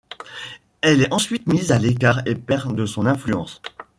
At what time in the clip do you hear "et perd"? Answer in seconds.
2.25-2.75